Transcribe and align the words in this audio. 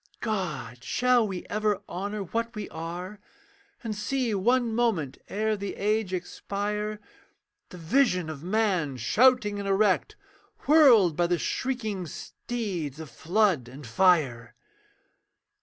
God! 0.19 0.83
shall 0.83 1.27
we 1.27 1.45
ever 1.47 1.83
honour 1.87 2.23
what 2.23 2.55
we 2.55 2.67
are, 2.69 3.19
And 3.83 3.95
see 3.95 4.33
one 4.33 4.73
moment 4.73 5.19
ere 5.27 5.55
the 5.55 5.75
age 5.75 6.11
expire, 6.11 6.99
The 7.69 7.77
vision 7.77 8.27
of 8.27 8.41
man 8.43 8.97
shouting 8.97 9.59
and 9.59 9.67
erect, 9.67 10.15
Whirled 10.65 11.15
by 11.15 11.27
the 11.27 11.37
shrieking 11.37 12.07
steeds 12.07 12.99
of 12.99 13.11
flood 13.11 13.67
and 13.67 13.85
fire? 13.85 14.55